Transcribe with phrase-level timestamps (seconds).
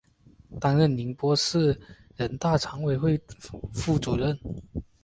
[0.59, 1.79] 担任宁波市
[2.15, 3.21] 人大常委会
[3.71, 4.35] 副主任。